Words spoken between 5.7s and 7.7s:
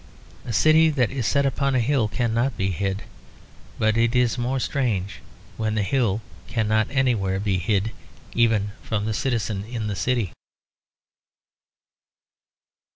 the hill cannot anywhere be